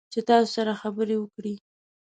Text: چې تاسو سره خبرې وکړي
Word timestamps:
چې 0.13 0.19
تاسو 0.27 0.49
سره 0.55 0.73
خبرې 0.81 1.15
وکړي 1.19 1.55